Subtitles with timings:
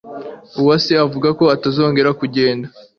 [0.59, 2.67] Uwase avuga ko atazongera kugenda.